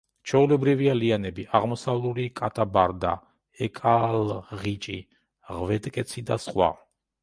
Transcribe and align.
ჩვეულებრივია 0.29 0.95
ლიანები: 0.99 1.45
აღმოსავლური 1.59 2.25
კატაბარდა, 2.41 3.13
ეკალღიჭი, 3.69 5.01
ღვედკეცი 5.55 6.31
და 6.33 6.45
სხვა. 6.49 6.77